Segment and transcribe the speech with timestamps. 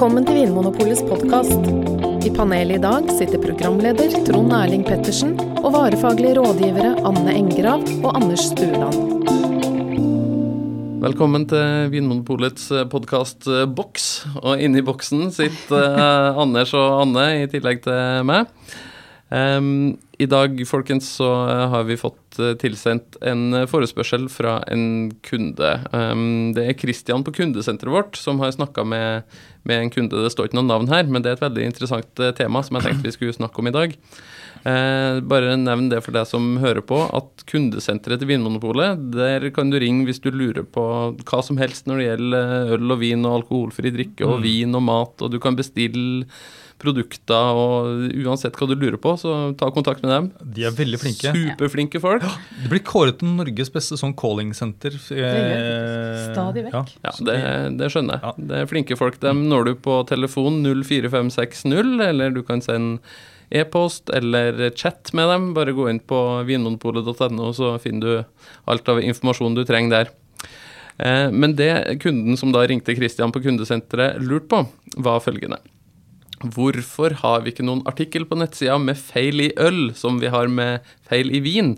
[0.00, 1.66] Velkommen til Vinmonopolets podkast.
[2.24, 8.16] I panelet i dag sitter programleder Trond Erling Pettersen og varefaglige rådgivere Anne Engrav og
[8.16, 8.96] Anders Stueland.
[11.04, 13.44] Velkommen til Vinmonopolets podkast
[13.76, 14.08] Boks.
[14.40, 18.48] Og inni boksen sitter eh, Anders og Anne i tillegg til meg.
[19.30, 21.28] Um, I dag folkens, så
[21.70, 25.70] har vi fått eh, tilsendt en forespørsel fra en kunde.
[25.94, 29.22] Um, det er Kristian på kundesenteret vårt som har snakka med,
[29.62, 30.24] med, en kunde.
[30.24, 32.76] Det står ikke noe navn her, men det er et veldig interessant eh, tema som
[32.76, 33.94] jeg tenkte vi skulle snakke om i dag.
[34.60, 39.70] Uh, bare nevn det for deg som hører på, at kundesenteret til Vinmonopolet, der kan
[39.70, 43.22] du ringe hvis du lurer på hva som helst når det gjelder øl og vin
[43.24, 44.44] og alkoholfri drikke og mm.
[44.44, 46.26] vin og mat, og du kan bestille
[46.80, 50.28] produkter, og uansett hva du lurer på, så ta kontakt med dem.
[50.56, 51.32] De er veldig flinke.
[51.36, 52.24] Superflinke folk.
[52.26, 52.32] Ja,
[52.62, 54.96] det blir kåret til Norges beste sånn calling-senter.
[55.14, 56.78] Eh, Stadig vekk.
[56.78, 57.40] Ja, ja det,
[57.80, 58.24] det, skjønner jeg.
[58.24, 58.48] Ja.
[58.52, 59.20] Det er flinke folk.
[59.22, 63.04] Dem når du på telefon 04560, eller du kan sende
[63.50, 65.50] e-post eller chat med dem.
[65.54, 70.14] Bare gå inn på vinmonopolet.no, så finner du alt av informasjon du trenger der.
[71.00, 74.64] Eh, men det kunden som da ringte Christian på kundesenteret lurte på,
[75.02, 75.60] var følgende.
[76.40, 80.48] Hvorfor har vi ikke noen artikkel på nettsida med feil i øl, som vi har
[80.48, 81.74] med feil i vin?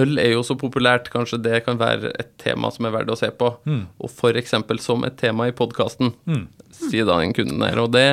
[0.00, 3.18] Øl er jo så populært, kanskje det kan være et tema som er verdt å
[3.18, 3.52] se på.
[3.68, 3.84] Mm.
[4.02, 4.56] Og f.eks.
[4.82, 6.46] som et tema i podkasten, mm.
[6.74, 7.78] sier da den kunden der.
[7.78, 8.08] Og det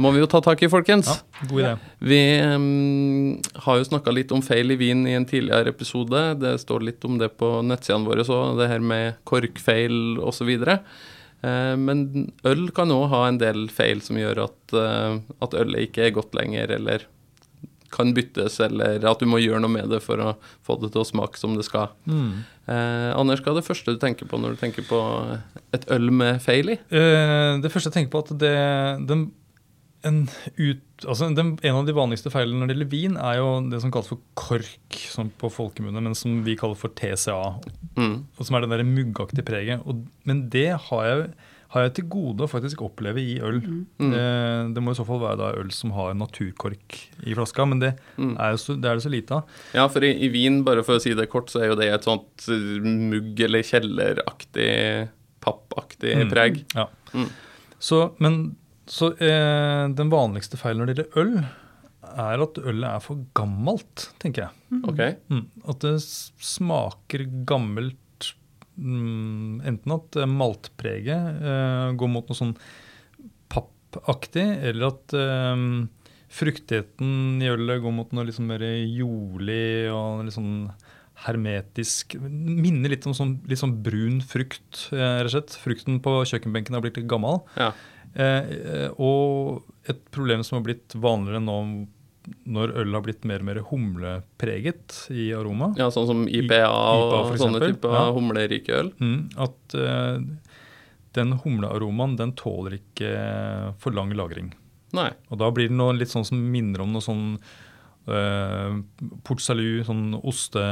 [0.00, 1.10] må vi jo ta tak i, folkens.
[1.10, 1.74] Ja, god idé.
[2.08, 6.22] Vi um, har jo snakka litt om feil i vin i en tidligere episode.
[6.40, 10.54] Det står litt om det på nettsidene våre òg, det her med korkfeil osv.
[10.54, 10.84] Eh,
[11.78, 16.08] men øl kan òg ha en del feil som gjør at, eh, at ølet ikke
[16.08, 17.06] er godt lenger, eller
[17.94, 20.34] kan byttes, eller at du må gjøre noe med det for å
[20.66, 21.94] få det til å smake som det skal.
[22.08, 22.44] Mm.
[22.68, 25.00] Eh, Anders, hva er det første du tenker på når du tenker på
[25.76, 26.78] et øl med feil i?
[26.92, 28.56] Eh, det første jeg tenker på, at det,
[29.08, 29.30] den
[30.06, 30.22] en,
[30.56, 33.80] ut, altså den, en, av de vanligste feilene når det gjelder vin, er jo det
[33.82, 34.98] som kalles for KORK
[35.40, 37.58] på folkemunne, men som vi kaller for TCA.
[37.98, 38.16] Mm.
[38.36, 39.82] og Som er det der muggaktige preget.
[39.88, 41.24] Og, men det har jeg,
[41.74, 43.58] har jeg, til gode å faktisk oppleve i øl.
[43.64, 44.12] Mm.
[44.14, 44.22] Det,
[44.76, 47.92] det, må i så fall være da øl som har naturkork i flaska, men det,
[48.20, 48.36] mm.
[48.36, 49.58] er, så, det er, det så lite av.
[49.74, 51.90] Ja, for i, i, vin, bare for å si det kort, så er jo det
[51.90, 52.48] et sånt
[52.86, 54.70] mugg- eller kjelleraktig,
[55.42, 56.32] pappaktig mm.
[56.32, 56.62] preg.
[56.78, 56.86] Ja.
[57.18, 57.28] Mm.
[57.82, 58.40] Så, men
[58.92, 61.32] så eh, den vanligste feilen når det gjelder øl,
[62.08, 64.62] er at ølet er for gammelt, tenker jeg.
[64.72, 64.82] Mm.
[64.92, 65.16] Okay.
[65.32, 65.44] Mm.
[65.68, 68.30] At det smaker gammelt
[68.78, 72.54] mm, Enten at maltpreget eh, går mot noe sånn
[73.52, 75.64] pappaktig, eller at eh,
[76.38, 80.54] fruktigheten i ølet går mot noe liksom mer jordlig og litt sånn
[81.24, 85.56] hermetisk Minner litt om sånn, litt sånn brun frukt, eh, rett og slett.
[85.64, 87.40] Frukten på kjøkkenbenken har blitt litt gammel.
[87.58, 87.72] Ja.
[88.18, 91.60] Eh, eh, og et problem som har blitt vanligere nå
[92.44, 95.70] når øl har blitt mer og mer humlepreget i aroma.
[95.80, 98.02] Ja, Sånn som IPA, IPA og sånne typer ja.
[98.12, 98.90] humlerike øl?
[99.00, 100.18] Mm, at uh,
[101.16, 103.14] den humlearomaen den tåler ikke
[103.80, 104.50] for lang lagring.
[104.96, 105.08] Nei.
[105.32, 107.24] Og da blir det noe litt sånn som minner om noe sånn
[109.26, 110.62] Port Salut, sånn oste,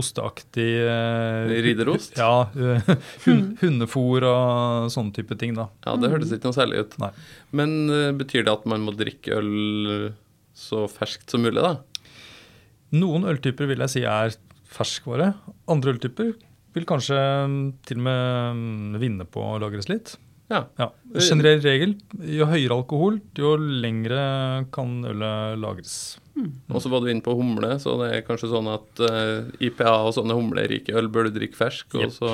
[0.00, 2.18] osteaktig uh, Ridderost?
[2.18, 2.48] Ja.
[2.54, 2.94] Uh,
[3.26, 5.54] hund, hundefôr og sånne type ting.
[5.58, 5.68] da.
[5.86, 6.98] Ja, Det hørtes ikke noe særlig ut.
[7.02, 7.12] Nei.
[7.56, 7.78] Men
[8.18, 10.10] betyr det at man må drikke øl
[10.56, 11.78] så ferskt som mulig, da?
[12.96, 14.34] Noen øltyper vil jeg si er
[14.70, 15.32] ferskvare.
[15.70, 16.32] Andre øltyper
[16.74, 17.18] vil kanskje
[17.86, 20.16] til og med mm, vinne på å lagres litt.
[20.50, 20.64] Ja.
[20.80, 20.88] ja.
[21.14, 21.94] Generell regel,
[22.26, 24.22] jo høyere alkohol, jo lengre
[24.74, 25.94] kan ølet lagres.
[26.34, 26.50] Mm.
[26.72, 29.68] Og så var du inne på humle, så det er kanskje sånn at uh, eh,
[29.68, 32.08] IPA og sånne humlerike øl bør du drikke fersk, yep.
[32.08, 32.32] og så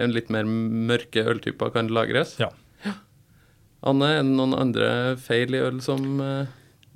[0.00, 2.36] en litt mer mørke øltyper kan lagres.
[2.42, 2.52] Ja.
[2.86, 2.94] ja.
[3.86, 4.88] Anne, er det noen andre
[5.22, 6.46] feil i øl som uh,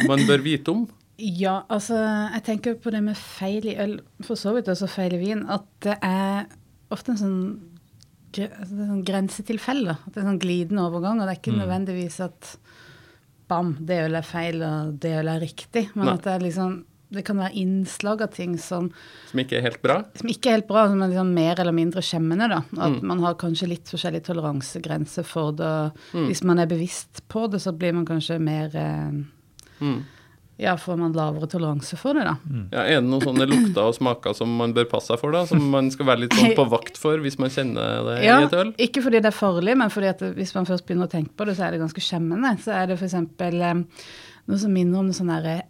[0.06, 0.86] man bør vite om?
[1.18, 5.16] Ja, altså jeg tenker på det med feil i øl, for så vidt også feil
[5.16, 6.46] i vin, at det er
[6.94, 7.40] ofte en sånn,
[8.36, 9.96] altså, sånn grensetilfelle.
[9.96, 11.62] At det er sånn glidende overgang, og det er ikke mm.
[11.62, 12.52] nødvendigvis at
[13.48, 15.84] bam, det ølet er feil, og det ølet er riktig.
[15.94, 16.14] Men Nei.
[16.18, 16.78] at det er liksom
[17.08, 18.90] det kan være innslag av ting som
[19.30, 20.02] Som ikke er helt bra?
[20.18, 22.50] Som ikke er helt bra, som er liksom mer eller mindre skjemmende.
[22.52, 22.58] da.
[22.76, 23.06] At mm.
[23.08, 25.72] man har kanskje litt forskjellig toleransegrense for det.
[26.12, 26.26] Mm.
[26.28, 29.16] Hvis man er bevisst på det, så blir man kanskje mer eh,
[29.80, 29.98] mm.
[30.58, 32.34] Ja, får man lavere toleranse for det, da.
[32.50, 32.64] Mm.
[32.72, 35.44] Ja, Er det noen sånne lukter og smaker som man bør passe seg for, da?
[35.46, 38.48] Som man skal være litt sånn på vakt for hvis man kjenner det ja, i
[38.48, 38.72] et øl?
[38.88, 41.46] Ikke fordi det er farlig, men fordi at hvis man først begynner å tenke på
[41.46, 42.56] det, så er det ganske skjemmende.
[42.64, 43.14] Så er det f.eks.
[44.48, 45.60] Noe som minner om noe sånn derre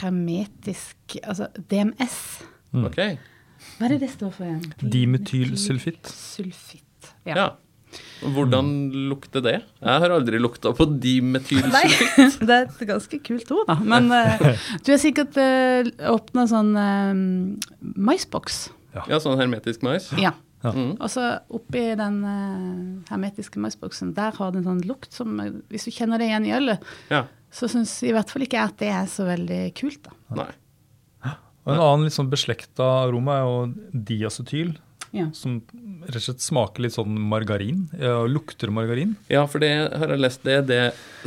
[0.00, 2.18] hermetisk Altså DMS.
[2.72, 2.86] Mm.
[2.88, 3.00] Ok.
[3.78, 4.64] Hva er det det står for igjen?
[4.92, 6.08] Dimetylsulfitt.
[6.08, 7.14] Sulfitt.
[7.24, 7.34] Ja.
[7.36, 7.46] ja.
[8.24, 8.68] Hvordan
[9.10, 9.56] lukter det?
[9.82, 12.40] Jeg har aldri lukta på Nei, dimetylsulfitt.
[12.48, 13.76] det er et ganske kult ord, da.
[13.84, 14.48] Men uh,
[14.86, 17.12] du har sikkert uh, åpna sånn uh,
[17.94, 18.66] maisboks.
[18.94, 20.08] Ja, sånn hermetisk mais.
[20.20, 20.32] Ja.
[20.64, 20.72] Ja.
[20.72, 20.94] Mm.
[20.96, 25.50] Og så oppi den uh, hermetiske maisboksen, der har det en sånn lukt som eh,
[25.68, 27.26] Hvis du kjenner det igjen i ølet, Ja.
[27.52, 30.14] så syns i hvert fall ikke jeg at det er så veldig kult, da.
[30.40, 30.52] Nei.
[31.64, 34.74] Og En annen litt sånn beslekta aroma er jo diacetyl,
[35.14, 35.28] Ja.
[35.36, 35.60] som
[36.04, 37.84] rett og slett smaker litt sånn margarin.
[38.00, 39.14] Ja, lukter margarin.
[39.30, 40.80] Ja, for det har jeg lest, det er det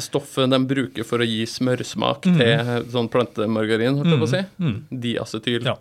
[0.03, 4.43] stoffet de bruker for å gi smørsmak til sånn plantemargarin, holdt jeg på å si.
[4.59, 4.77] Mm.
[5.07, 5.71] Diacetyl.
[5.71, 5.77] Ja.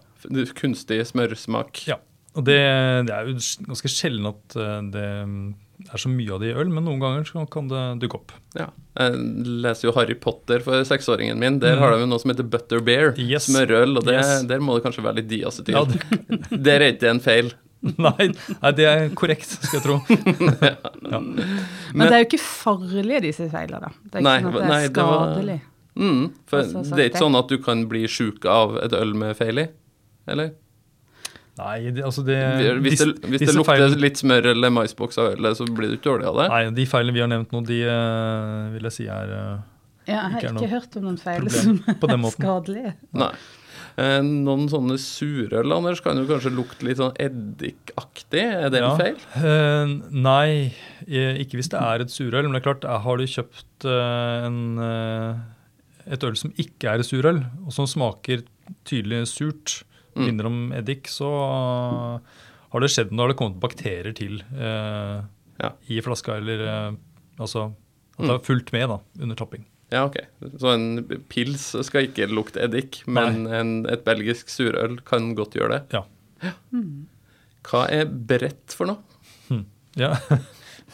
[0.57, 1.83] Kunstig smørsmak.
[1.91, 1.99] Ja.
[2.37, 2.57] Og det,
[3.09, 3.37] det er jo
[3.71, 5.05] ganske sjelden at eh, det
[5.93, 8.33] er så mye av det i øl, men noen ganger så kan det dukke opp.
[8.57, 8.67] Ja.
[8.97, 9.21] Jeg
[9.65, 11.59] leser jo Harry Potter for seksåringen min.
[11.61, 13.13] Der har de noe som heter butter bear.
[13.21, 13.49] Yes.
[13.51, 13.97] Smørøl.
[14.01, 14.45] Og det, Yes.
[14.49, 15.77] der må det kanskje være litt diacetyl.
[15.77, 17.53] Ja, det, Der er ikke en feil.
[18.07, 18.27] nei,
[18.63, 19.97] nei, det er korrekt, skal jeg tro.
[21.07, 21.21] Ja.
[21.23, 23.93] Men, det er jo ikke farlige, disse feilene.
[24.11, 24.93] Det er ikke Nei, sånn at det er skadelig.
[24.93, 25.59] det var- skadelig.
[25.97, 28.93] Mm, for Altså, så det er ikke sånn at du kan bli sjuk av et
[28.99, 29.67] øl med feil i?
[30.29, 30.51] Eller?
[31.57, 32.37] Nei, det, altså det
[32.85, 35.97] Hvis det, hvis det lukter feilene- litt smør eller maisboks av ølet, så blir du
[35.97, 36.49] ikke dårlig av det?
[36.53, 39.55] Nei, de feilene vi har nevnt nå, de eh, vil jeg si er eh,
[40.11, 42.93] Ja, jeg har Ikke ikke hørt om noen feil som er skadelige.
[43.17, 43.31] Nei.
[43.97, 48.43] Eh, noen sånne surøl, Anders, kan jo kanskje lukte litt sånn eddikaktig.
[48.45, 48.91] Er det Ja.
[48.93, 49.17] en feil?
[49.41, 50.75] Eh, nei,
[51.09, 52.43] eh, ikke hvis det er et surøl.
[52.45, 54.79] Men det er klart, har du kjøpt en,
[56.07, 58.45] et øl som ikke er et surøl, og som smaker
[58.85, 59.83] tydelig surt,
[60.17, 60.25] Mm.
[60.27, 61.29] minner om eddik, så
[62.73, 65.23] har det skjedd når det kommet bakterier til eh,
[65.61, 65.71] Ja.
[65.89, 66.93] i flaska, eller eh,
[67.39, 67.75] altså
[68.19, 69.65] at det har fulgt med da, under tapping.
[69.93, 70.17] Ja, ok.
[70.59, 70.87] Så en
[71.31, 76.01] pils skal ikke lukte eddik, men en, et belgisk surøl kan godt gjøre det.
[76.01, 76.03] Ja.
[77.67, 79.63] Hva er brett for noe?
[79.97, 80.13] Ja.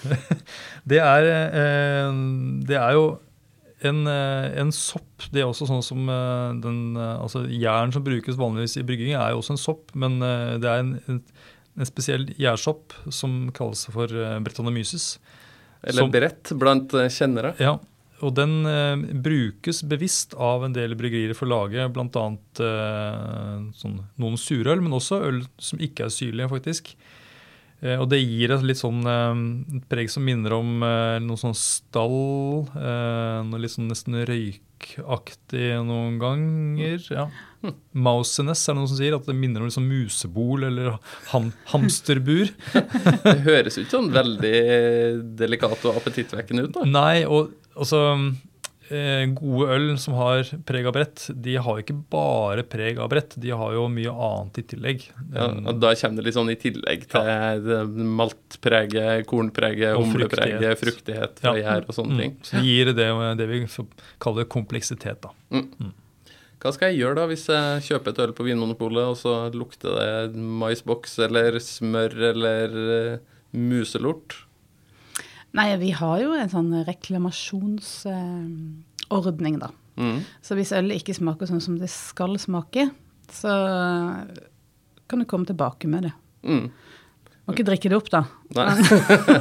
[0.90, 2.18] det, er, eh,
[2.68, 3.06] det er jo
[3.82, 5.26] en, eh, en sopp.
[5.34, 9.34] Det er også sånn som eh, den Altså jern som brukes vanligvis i brygging, er
[9.34, 11.22] jo også en sopp, men det er en, en,
[11.78, 14.12] en spesiell gjærsopp som kalles for
[14.44, 15.16] brettanomyces.
[15.82, 17.56] Eller Som- brett blant kjennere?
[17.58, 17.78] Ja,
[18.22, 22.26] og den eh, brukes bevisst av en del bryggerier for å lage bl.a.
[22.68, 26.92] Eh, sånn, noen surøl, men også øl som ikke er syrlige, faktisk.
[27.82, 29.40] Eh, og det gir et litt sånn eh,
[29.78, 32.68] et preg som minner om eh, noe sånn stall.
[32.78, 37.02] Eh, noe litt sånn nesten røykaktig noen ganger.
[37.10, 37.26] ja.
[37.94, 40.96] Mausenes er det noen som sier, at det minner om liksom musebol eller
[41.30, 42.50] ham hamsterbur.
[43.22, 44.56] Det høres jo ikke sånn veldig
[45.38, 46.86] delikat og appetittvekkende ut, da.
[46.90, 48.00] Nei, og altså
[48.90, 53.36] eh, Gode øl som har preg av brett, de har ikke bare preg av brett.
[53.40, 55.06] De har jo mye annet i tillegg.
[55.34, 57.80] Ja, og da kommer det litt sånn i tillegg til ja.
[58.20, 61.64] maltpreget, kornpreget, Og humlepreget, fruktighet fra Ja.
[61.78, 62.36] gjær og sånne ting.
[62.36, 62.44] Mm.
[62.44, 63.10] Så det gir det,
[63.40, 63.64] det vi
[64.22, 65.24] kaller kompleksitet.
[65.24, 65.32] da.
[66.62, 69.96] Hva skal jeg gjøre da hvis jeg kjøper et øl på Vinmonopolet, og så lukter
[69.98, 73.16] det maisboks eller smør eller eh,
[73.58, 74.44] muselort?
[75.52, 79.68] Nei, vi har jo en sånn reklamasjonsordning, da.
[80.00, 80.20] Mm.
[80.40, 82.82] Så hvis ølet ikke smaker sånn som det skal smake,
[83.32, 83.52] så
[85.08, 86.14] kan du komme tilbake med det.
[86.48, 86.66] Mm.
[87.42, 88.20] Må ikke drikke det opp, da.
[88.54, 88.74] Nei.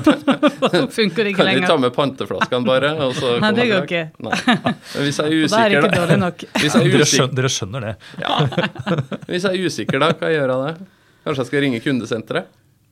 [0.74, 2.90] så funker det ikke Kan vi ta med panteflaskene bare?
[3.06, 4.02] Og så Nei, det går ikke.
[4.26, 4.34] Men
[5.06, 6.38] hvis jeg er usikker, da er det ikke dårlig nok.
[6.64, 7.94] hvis jeg, er Dere usikker, skjønner, dere skjønner det.
[8.24, 8.34] ja.
[9.30, 10.72] hvis jeg er usikker, da, hva gjør jeg da?
[11.22, 12.44] Kanskje jeg skal ringe kundesenteret?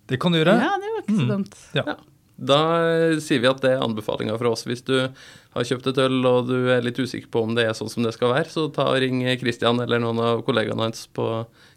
[0.09, 0.53] Det kan du gjøre.
[0.61, 1.53] Ja, det var ikke så dumt.
[1.73, 1.83] Ja.
[1.89, 1.95] Ja.
[2.39, 4.63] Da eh, sier vi at det er anbefalinga fra oss.
[4.69, 7.75] Hvis du har kjøpt et øl og du er litt usikker på om det er
[7.77, 11.07] sånn som det skal være, så ta og ring Christian eller noen av kollegaene hans
[11.11, 11.29] på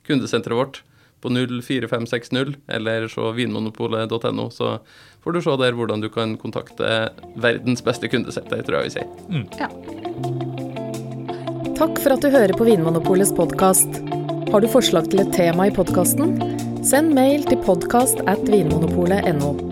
[0.07, 0.83] kundesenteret vårt
[1.23, 4.78] på 04560 eller se vinmonopolet.no, så
[5.23, 9.07] får du se der hvordan du kan kontakte verdens beste kundesenter, tror jeg vi sier.
[9.62, 9.71] Ja.
[11.78, 14.02] Takk for at du hører på Vinmonopolets podkast.
[14.52, 16.37] Har du forslag til et tema i podkasten?
[16.87, 19.72] Send mail til podkast at vinmonopolet.no.